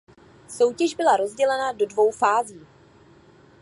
Soutěž 0.47 0.95
byla 0.95 1.17
rozdělena 1.17 1.71
do 1.71 1.85
dvou 1.85 2.11
fází. 2.11 2.61